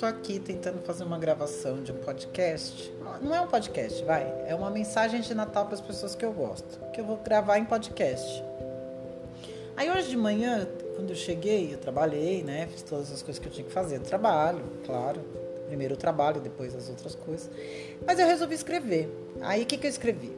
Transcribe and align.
tô 0.00 0.06
aqui 0.06 0.40
tentando 0.40 0.80
fazer 0.80 1.04
uma 1.04 1.18
gravação 1.18 1.82
de 1.82 1.92
um 1.92 1.96
podcast. 1.96 2.90
Não 3.20 3.34
é 3.34 3.40
um 3.42 3.46
podcast, 3.46 4.02
vai. 4.04 4.22
É 4.46 4.54
uma 4.54 4.70
mensagem 4.70 5.20
de 5.20 5.34
Natal 5.34 5.66
para 5.66 5.74
as 5.74 5.80
pessoas 5.82 6.14
que 6.14 6.24
eu 6.24 6.32
gosto. 6.32 6.80
Que 6.90 7.02
eu 7.02 7.04
vou 7.04 7.18
gravar 7.18 7.58
em 7.58 7.66
podcast. 7.66 8.42
Aí 9.76 9.90
hoje 9.90 10.08
de 10.08 10.16
manhã, 10.16 10.66
quando 10.96 11.10
eu 11.10 11.16
cheguei, 11.16 11.74
eu 11.74 11.76
trabalhei, 11.76 12.42
né? 12.42 12.66
Fiz 12.72 12.80
todas 12.80 13.12
as 13.12 13.20
coisas 13.20 13.38
que 13.38 13.46
eu 13.46 13.52
tinha 13.52 13.66
que 13.66 13.72
fazer. 13.72 14.00
Trabalho, 14.00 14.64
claro. 14.86 15.20
Primeiro 15.66 15.92
o 15.92 15.98
trabalho, 15.98 16.40
depois 16.40 16.74
as 16.74 16.88
outras 16.88 17.14
coisas. 17.14 17.50
Mas 18.06 18.18
eu 18.18 18.26
resolvi 18.26 18.54
escrever. 18.54 19.06
Aí 19.42 19.64
o 19.64 19.66
que, 19.66 19.76
que 19.76 19.86
eu 19.86 19.90
escrevi? 19.90 20.32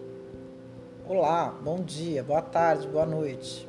Olá, 1.09 1.55
bom 1.63 1.81
dia, 1.81 2.23
boa 2.23 2.43
tarde, 2.43 2.87
boa 2.89 3.07
noite. 3.07 3.69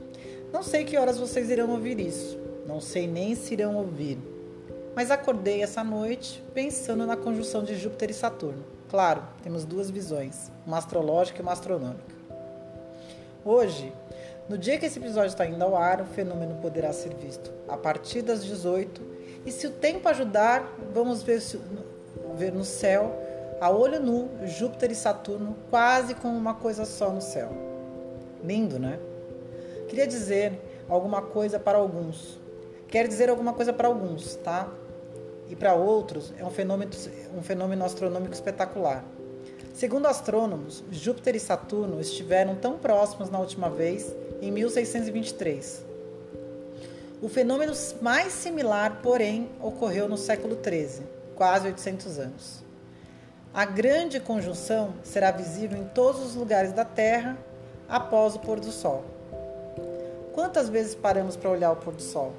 Não 0.52 0.64
sei 0.64 0.84
que 0.84 0.98
horas 0.98 1.18
vocês 1.18 1.50
irão 1.50 1.72
ouvir 1.72 2.00
isso. 2.00 2.38
Não 2.68 2.80
sei 2.80 3.08
nem 3.08 3.36
se 3.36 3.54
irão 3.54 3.76
ouvir 3.76 4.18
mas 4.96 5.12
acordei 5.12 5.64
essa 5.64 5.84
noite 5.84 6.44
pensando 6.54 7.06
na 7.06 7.18
conjunção 7.18 7.64
de 7.64 7.76
Júpiter 7.76 8.12
e 8.12 8.14
Saturno. 8.14 8.64
Claro, 8.90 9.24
temos 9.42 9.66
duas 9.66 9.90
visões, 9.90 10.52
uma 10.66 10.78
astrológica 10.78 11.40
e 11.40 11.42
uma 11.42 11.54
astronômica. 11.54 12.14
Hoje, 13.44 13.92
no 14.48 14.58
dia 14.58 14.78
que 14.78 14.86
esse 14.86 15.00
episódio 15.00 15.30
está 15.30 15.46
indo 15.46 15.64
ao 15.64 15.76
ar, 15.76 16.02
o 16.02 16.06
fenômeno 16.06 16.56
poderá 16.62 16.94
ser 16.94 17.14
visto 17.16 17.52
a 17.68 17.76
partir 17.76 18.22
das 18.22 18.46
18 18.46 19.02
e 19.46 19.52
se 19.52 19.68
o 19.68 19.72
tempo 19.72 20.08
ajudar, 20.08 20.78
vamos 20.94 21.24
ver, 21.24 21.42
se, 21.42 21.60
ver 22.36 22.54
no 22.54 22.64
céu, 22.64 23.20
a 23.64 23.70
olho 23.70 24.00
nu, 24.00 24.30
Júpiter 24.46 24.92
e 24.92 24.96
Saturno 24.96 25.56
quase 25.70 26.16
como 26.16 26.38
uma 26.38 26.54
coisa 26.54 26.86
só 26.86 27.10
no 27.10 27.22
céu. 27.22 27.50
Lindo, 28.44 28.78
né? 28.80 29.00
Queria 29.88 30.08
dizer 30.08 30.60
alguma 30.90 31.22
coisa 31.22 31.60
para 31.60 31.78
alguns. 31.78 32.40
Quer 32.88 33.08
dizer 33.08 33.30
alguma 33.30 33.54
coisa 33.54 33.72
para 33.72 33.88
alguns, 33.88 34.36
tá? 34.36 34.70
e 35.50 35.56
para 35.56 35.74
outros 35.76 36.34
é 36.38 36.44
um 36.44 36.50
fenômeno, 36.50 36.92
um 37.38 37.44
fenômeno 37.44 37.86
astronômico 37.86 38.34
espetacular. 38.34 39.06
Segundo 39.74 40.08
astrônomos, 40.08 40.84
Júpiter 40.92 41.36
e 41.36 41.40
Saturno 41.40 42.02
estiveram 42.02 42.56
tão 42.56 42.78
próximos 42.78 43.30
na 43.30 43.40
última 43.40 43.70
vez 43.70 44.14
em 44.42 44.52
1623. 44.52 45.84
O 47.22 47.30
fenômeno 47.30 47.74
mais 48.02 48.34
similar, 48.34 49.00
porém, 49.02 49.50
ocorreu 49.62 50.10
no 50.10 50.18
século 50.18 50.58
XIII, 50.62 51.06
quase 51.36 51.68
800 51.68 52.20
anos. 52.20 52.64
A 53.54 53.66
grande 53.66 54.20
conjunção 54.20 54.94
será 55.04 55.32
visível 55.32 55.78
em 55.78 55.86
todos 55.86 56.26
os 56.26 56.36
lugares 56.36 56.74
da 56.74 56.84
Terra 56.84 57.38
após 57.88 58.36
o 58.36 58.40
pôr 58.40 58.60
do 58.60 58.72
Sol. 58.72 59.04
Quantas 60.34 60.70
vezes 60.70 60.96
paramos 60.96 61.36
para 61.36 61.50
olhar 61.50 61.72
o 61.72 61.76
pôr 61.76 61.94
do 61.94 62.02
Sol? 62.02 62.34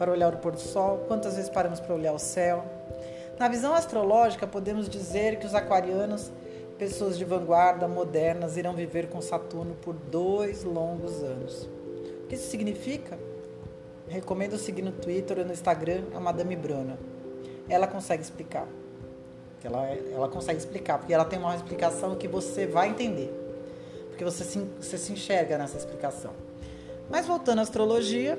para 0.00 0.10
olhar 0.10 0.32
o 0.32 0.38
pôr 0.38 0.52
do 0.52 0.60
sol, 0.60 1.04
quantas 1.06 1.36
vezes 1.36 1.50
paramos 1.50 1.78
para 1.78 1.94
olhar 1.94 2.14
o 2.14 2.18
céu. 2.18 2.64
Na 3.38 3.48
visão 3.48 3.74
astrológica, 3.74 4.46
podemos 4.46 4.88
dizer 4.88 5.38
que 5.38 5.44
os 5.44 5.54
aquarianos, 5.54 6.32
pessoas 6.78 7.18
de 7.18 7.24
vanguarda, 7.26 7.86
modernas, 7.86 8.56
irão 8.56 8.72
viver 8.72 9.10
com 9.10 9.20
Saturno 9.20 9.74
por 9.82 9.92
dois 9.92 10.64
longos 10.64 11.22
anos. 11.22 11.68
O 12.24 12.28
que 12.28 12.34
isso 12.34 12.48
significa? 12.48 13.18
Recomendo 14.08 14.56
seguir 14.56 14.80
no 14.80 14.90
Twitter 14.90 15.38
ou 15.38 15.44
no 15.44 15.52
Instagram 15.52 16.04
a 16.14 16.18
Madame 16.18 16.56
Bruna. 16.56 16.98
Ela 17.70 17.86
consegue 17.86 18.22
explicar. 18.22 18.66
Ela, 19.64 19.86
ela 19.86 20.28
consegue 20.28 20.58
explicar, 20.58 20.98
porque 20.98 21.12
ela 21.12 21.24
tem 21.24 21.38
uma 21.38 21.54
explicação 21.54 22.16
que 22.16 22.26
você 22.26 22.66
vai 22.66 22.88
entender. 22.88 23.32
Porque 24.08 24.24
você 24.24 24.44
se, 24.44 24.58
você 24.58 24.98
se 24.98 25.12
enxerga 25.12 25.56
nessa 25.56 25.76
explicação. 25.76 26.32
Mas 27.08 27.26
voltando 27.26 27.60
à 27.60 27.62
astrologia, 27.62 28.38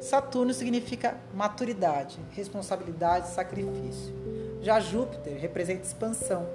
Saturno 0.00 0.54
significa 0.54 1.16
maturidade, 1.34 2.18
responsabilidade, 2.32 3.28
sacrifício. 3.28 4.14
Já 4.62 4.80
Júpiter 4.80 5.38
representa 5.38 5.86
expansão, 5.86 6.46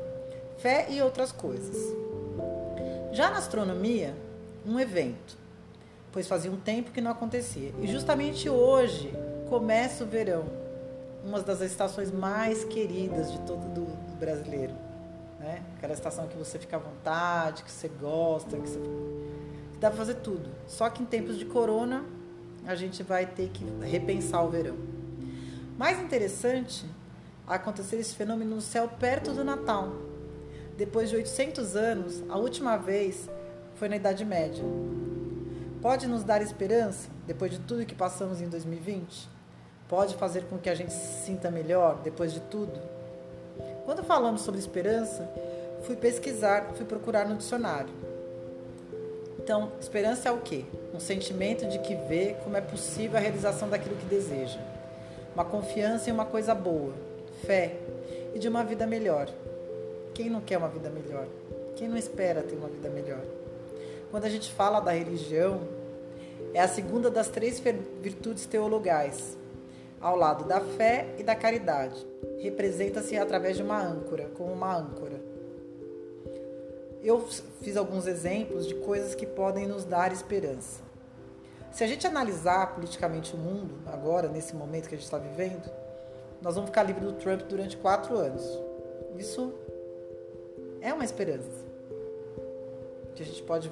fé 0.58 0.88
e 0.90 1.02
outras 1.02 1.32
coisas. 1.32 1.76
Já 3.12 3.30
na 3.30 3.38
astronomia, 3.38 4.16
um 4.66 4.80
evento, 4.80 5.38
pois 6.12 6.28
fazia 6.28 6.52
um 6.52 6.58
tempo 6.58 6.92
que 6.92 7.02
não 7.02 7.12
acontecia. 7.12 7.72
E 7.82 7.88
justamente 7.88 8.50
hoje 8.50 9.14
começa 9.48 10.04
o 10.04 10.08
verão, 10.08 10.46
uma 11.26 11.42
das 11.42 11.62
estações 11.62 12.12
mais 12.12 12.64
queridas 12.64 13.32
de 13.32 13.40
todo 13.40 13.68
do, 13.74 13.86
do 13.86 14.20
brasileiro. 14.20 14.76
Né? 15.40 15.64
Aquela 15.76 15.94
estação 15.94 16.28
que 16.28 16.38
você 16.38 16.60
fica 16.60 16.76
à 16.76 16.80
vontade, 16.80 17.64
que 17.64 17.72
você 17.72 17.88
gosta, 17.88 18.56
que, 18.58 18.70
você... 18.70 18.80
dá 19.80 19.90
para 19.90 19.98
fazer 19.98 20.16
tudo. 20.16 20.50
Só 20.68 20.90
que 20.90 21.02
em 21.02 21.06
tempos 21.06 21.38
de 21.38 21.46
corona 21.46 22.06
a 22.66 22.76
gente 22.76 23.02
vai 23.02 23.26
ter 23.26 23.50
que 23.50 23.66
repensar 23.82 24.44
o 24.44 24.50
verão. 24.50 24.78
Mais 25.78 26.00
interessante 26.00 26.86
acontecer 27.48 27.98
esse 27.98 28.16
fenômeno 28.16 28.56
no 28.56 28.62
céu 28.62 28.88
perto 28.88 29.34
do 29.34 29.44
Natal. 29.44 29.92
Depois 30.78 31.10
de 31.10 31.16
800 31.16 31.76
anos, 31.76 32.24
a 32.30 32.38
última 32.38 32.78
vez 32.78 33.30
foi 33.76 33.90
na 33.90 33.96
Idade 33.96 34.24
Média. 34.24 34.64
Pode 35.82 36.08
nos 36.08 36.24
dar 36.24 36.42
esperança 36.42 37.10
depois 37.28 37.52
de 37.52 37.60
tudo 37.60 37.86
que 37.86 37.96
passamos 37.96 38.42
em 38.42 38.50
2020? 38.50 39.30
Pode 39.88 40.16
fazer 40.16 40.44
com 40.46 40.58
que 40.58 40.70
a 40.70 40.76
gente 40.76 40.92
se 40.92 41.26
sinta 41.26 41.52
melhor 41.52 42.00
depois 42.04 42.34
de 42.34 42.40
tudo? 42.40 42.80
Quando 43.86 44.04
falamos 44.04 44.42
sobre 44.42 44.60
esperança, 44.60 45.30
fui 45.84 45.96
pesquisar, 45.96 46.72
fui 46.74 46.86
procurar 46.86 47.28
no 47.28 47.36
dicionário. 47.36 47.94
Então, 49.38 49.72
esperança 49.80 50.28
é 50.28 50.32
o 50.32 50.40
quê? 50.40 50.66
Um 50.92 51.00
sentimento 51.00 51.68
de 51.68 51.78
que 51.78 51.94
vê 51.94 52.36
como 52.44 52.58
é 52.58 52.62
possível 52.62 53.16
a 53.18 53.20
realização 53.20 53.70
daquilo 53.70 53.96
que 53.96 54.06
deseja. 54.06 54.60
Uma 55.36 55.46
confiança 55.46 56.10
em 56.10 56.14
uma 56.14 56.26
coisa 56.26 56.56
boa, 56.56 56.94
fé 57.46 57.76
e 58.34 58.40
de 58.40 58.48
uma 58.48 58.64
vida 58.64 58.88
melhor. 58.88 59.30
Quem 60.16 60.32
não 60.32 60.42
quer 60.42 60.58
uma 60.58 60.68
vida 60.68 60.90
melhor? 60.90 61.28
Quem 61.76 61.88
não 61.88 61.96
espera 61.96 62.42
ter 62.42 62.56
uma 62.56 62.70
vida 62.70 62.90
melhor? 62.90 63.22
Quando 64.10 64.26
a 64.26 64.30
gente 64.30 64.52
fala 64.52 64.80
da 64.80 64.92
religião, 64.92 65.62
é 66.54 66.62
a 66.62 66.68
segunda 66.68 67.12
das 67.12 67.28
três 67.28 67.60
virtudes 68.02 68.48
teologais, 68.48 69.38
ao 70.06 70.16
lado 70.16 70.46
da 70.46 70.62
fé 70.62 71.16
e 71.18 71.24
da 71.24 71.36
caridade. 71.36 72.06
Representa-se 72.40 73.18
através 73.18 73.58
de 73.58 73.64
uma 73.64 73.82
âncora, 73.82 74.30
como 74.36 74.54
uma 74.54 74.76
âncora 74.76 75.36
eu 77.06 77.22
fiz 77.62 77.78
alguns 77.78 78.08
exemplos 78.08 78.66
de 78.66 78.74
coisas 78.74 79.14
que 79.14 79.28
podem 79.28 79.68
nos 79.68 79.86
dar 79.86 80.12
esperança. 80.12 80.82
Se 81.72 81.84
a 81.84 81.88
gente 81.88 82.08
analisar 82.08 82.74
politicamente 82.74 83.36
o 83.36 83.38
mundo, 83.38 83.76
agora, 83.86 84.28
nesse 84.28 84.56
momento 84.56 84.90
que 84.90 84.96
a 84.96 84.98
gente 84.98 85.06
está 85.06 85.20
vivendo, 85.20 85.70
nós 86.42 86.56
vamos 86.56 86.72
ficar 86.72 86.82
livre 86.82 87.06
do 87.06 87.14
Trump 87.14 87.42
durante 87.44 87.78
quatro 87.78 88.18
anos. 88.18 88.44
Isso 89.20 89.54
é 90.82 90.92
uma 90.92 91.06
esperança. 91.06 91.64
Que 93.14 93.22
a 93.22 93.26
gente 93.26 93.44
pode, 93.44 93.70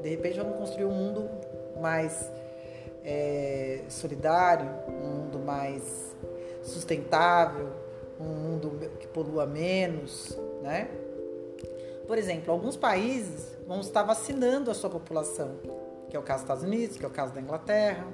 de 0.00 0.08
repente, 0.08 0.38
vamos 0.38 0.56
construir 0.56 0.84
um 0.84 0.92
mundo 0.92 1.28
mais 1.80 2.30
é, 3.06 3.84
solidário, 3.88 4.68
um 4.88 4.92
mundo 4.92 5.38
mais 5.38 6.16
sustentável, 6.62 7.68
um 8.18 8.24
mundo 8.24 8.90
que 8.98 9.06
polua 9.06 9.46
menos, 9.46 10.36
né? 10.60 10.88
Por 12.08 12.18
exemplo, 12.18 12.52
alguns 12.52 12.76
países 12.76 13.56
vão 13.66 13.80
estar 13.80 14.02
vacinando 14.02 14.70
a 14.70 14.74
sua 14.74 14.90
população, 14.90 15.52
que 16.10 16.16
é 16.16 16.18
o 16.18 16.22
caso 16.22 16.40
dos 16.40 16.44
Estados 16.44 16.64
Unidos, 16.64 16.96
que 16.96 17.04
é 17.04 17.08
o 17.08 17.10
caso 17.10 17.32
da 17.32 17.40
Inglaterra, 17.40 18.06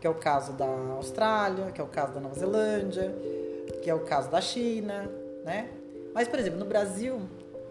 que 0.00 0.06
é 0.06 0.10
o 0.10 0.14
caso 0.14 0.52
da 0.54 0.66
Austrália, 0.96 1.70
que 1.72 1.80
é 1.80 1.84
o 1.84 1.88
caso 1.88 2.14
da 2.14 2.20
Nova 2.20 2.34
Zelândia, 2.34 3.14
que 3.82 3.90
é 3.90 3.94
o 3.94 4.00
caso 4.00 4.30
da 4.30 4.40
China, 4.40 5.10
né? 5.44 5.70
Mas, 6.14 6.28
por 6.28 6.38
exemplo, 6.38 6.58
no 6.58 6.64
Brasil, 6.64 7.20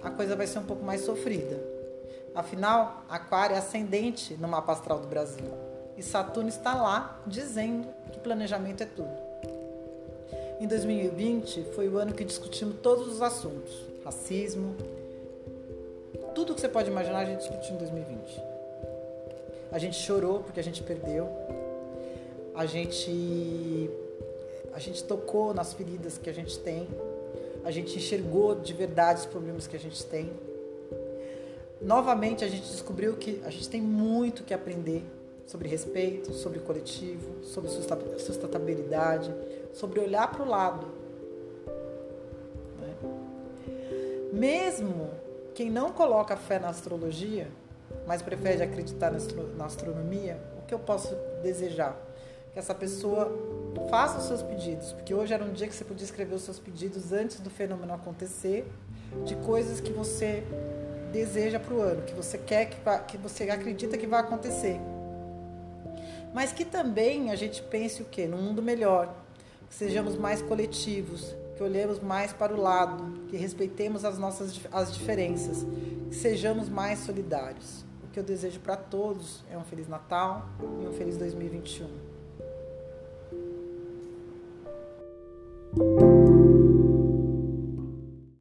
a 0.04 0.12
coisa 0.12 0.36
vai 0.36 0.46
ser 0.46 0.60
um 0.60 0.66
pouco 0.66 0.84
mais 0.84 1.02
sofrida. 1.02 1.60
Afinal, 2.34 3.04
Aquário 3.10 3.56
é 3.56 3.60
ascendente 3.60 4.36
no 4.36 4.48
mapa 4.48 4.72
astral 4.72 5.00
do 5.00 5.08
Brasil. 5.08 5.69
E 6.00 6.02
Saturno 6.02 6.48
está 6.48 6.74
lá 6.82 7.22
dizendo 7.28 7.86
que 8.14 8.20
planejamento 8.20 8.82
é 8.82 8.86
tudo. 8.86 9.12
Em 10.58 10.66
2020 10.66 11.66
foi 11.76 11.90
o 11.90 11.98
ano 11.98 12.14
que 12.14 12.24
discutimos 12.24 12.78
todos 12.82 13.10
os 13.10 13.22
assuntos: 13.22 13.74
racismo, 14.06 14.78
tudo 16.34 16.56
que 16.56 16.62
você 16.62 16.70
pode 16.70 16.90
imaginar 16.90 17.20
a 17.20 17.26
gente 17.26 17.40
discutiu 17.40 17.76
em 17.76 17.78
2020. 17.80 18.42
A 19.74 19.78
gente 19.78 19.98
chorou 19.98 20.40
porque 20.40 20.62
a 20.62 20.64
gente 20.64 20.82
perdeu. 20.82 21.28
A 22.56 22.66
gente 22.66 23.90
a 24.72 24.80
gente 24.80 25.04
tocou 25.04 25.54
nas 25.54 25.74
feridas 25.74 26.18
que 26.18 26.30
a 26.30 26.34
gente 26.34 26.58
tem. 26.60 26.88
A 27.66 27.72
gente 27.72 27.98
enxergou 27.98 28.56
de 28.56 28.72
verdade 28.72 29.20
os 29.20 29.26
problemas 29.26 29.68
que 29.68 29.76
a 29.76 29.80
gente 29.80 30.02
tem. 30.06 30.32
Novamente 31.82 32.46
a 32.46 32.48
gente 32.48 32.70
descobriu 32.72 33.18
que 33.18 33.42
a 33.44 33.50
gente 33.50 33.68
tem 33.68 33.82
muito 33.82 34.46
que 34.46 34.54
aprender 34.54 35.04
sobre 35.50 35.68
respeito, 35.68 36.32
sobre 36.32 36.60
coletivo, 36.60 37.44
sobre 37.44 37.72
sustentabilidade, 38.20 39.34
sobre 39.74 40.00
olhar 40.00 40.32
para 40.32 40.44
o 40.44 40.48
lado. 40.48 40.88
Né? 42.80 42.94
Mesmo 44.32 45.10
quem 45.56 45.72
não 45.72 45.92
coloca 45.92 46.38
fé 46.38 46.60
na 46.60 46.70
astrologia, 46.70 47.48
mas 48.06 48.22
prefere 48.22 48.62
acreditar 48.62 49.12
na 49.58 49.66
astronomia, 49.66 50.40
o 50.62 50.68
que 50.68 50.74
eu 50.74 50.78
posso 50.78 51.16
desejar? 51.42 52.00
Que 52.54 52.60
essa 52.60 52.76
pessoa 52.76 53.36
faça 53.90 54.20
os 54.20 54.26
seus 54.26 54.44
pedidos, 54.44 54.94
porque 54.94 55.16
hoje 55.16 55.34
era 55.34 55.44
um 55.44 55.52
dia 55.52 55.68
que 55.68 55.74
você 55.74 55.84
podia 55.84 56.06
escrever 56.06 56.36
os 56.36 56.44
seus 56.44 56.60
pedidos 56.60 57.12
antes 57.12 57.40
do 57.40 57.50
fenômeno 57.50 57.92
acontecer, 57.92 58.72
de 59.26 59.36
coisas 59.38 59.82
que 59.82 59.92
você 59.92 60.44
deseja 61.12 61.60
para 61.60 61.74
o 61.74 61.82
ano, 61.82 62.04
que 62.04 62.14
você 62.14 62.38
quer 62.38 62.68
que, 62.68 62.78
que 63.08 63.18
você 63.18 63.50
acredita 63.50 63.98
que 63.98 64.06
vai 64.06 64.20
acontecer. 64.20 64.80
Mas 66.34 66.52
que 66.52 66.64
também 66.64 67.32
a 67.32 67.36
gente 67.36 67.62
pense 67.62 68.02
o 68.02 68.06
quê? 68.06 68.28
Num 68.28 68.42
mundo 68.42 68.62
melhor, 68.62 69.14
que 69.68 69.76
sejamos 69.76 70.16
mais 70.16 70.42
coletivos, 70.42 71.36
que 71.56 71.64
olhemos 71.64 72.00
mais 72.00 72.32
para 72.32 72.54
o 72.54 72.62
lado, 72.62 73.28
que 73.28 73.38
respeitemos 73.38 74.06
as 74.06 74.18
nossas 74.18 74.60
as 74.72 74.94
diferenças, 74.94 75.66
que 76.10 76.16
sejamos 76.16 76.70
mais 76.70 77.00
solidários. 77.00 77.84
O 78.04 78.12
que 78.12 78.20
eu 78.20 78.24
desejo 78.24 78.60
para 78.60 78.76
todos 78.76 79.44
é 79.52 79.58
um 79.58 79.64
feliz 79.64 79.88
Natal 79.88 80.48
e 80.82 80.88
um 80.88 80.94
feliz 80.94 81.18
2021. 81.18 81.88